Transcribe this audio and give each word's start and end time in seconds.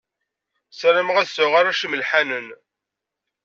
Sarameɣ 0.79 1.15
ad 1.17 1.27
sɛuɣ 1.29 1.53
arrac 1.59 1.81
imelḥanen. 1.85 2.47